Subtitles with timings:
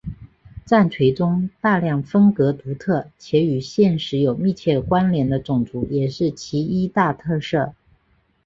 [0.65, 7.75] 战锤中大量风格独特且与现实有密切关联的种族也是其一大特色。